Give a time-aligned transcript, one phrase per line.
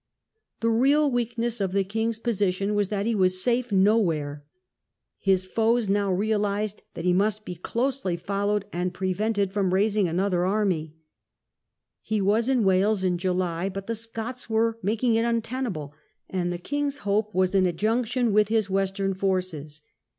[0.61, 4.43] The real weakness of the king's position was that he was safe nowhere.
[5.19, 10.05] His foes now realized that he must be Parliamentary ^^oscly foUowed and prevented from raising
[10.07, 10.95] victories in the another army.
[12.01, 13.75] He was in Wales in July, West.
[13.75, 13.83] 1645.
[13.85, 14.03] i^y^ ^j^g
[14.33, 15.93] Scots were making it untenable,
[16.27, 19.83] and the king's hope was in a junction with his western forces.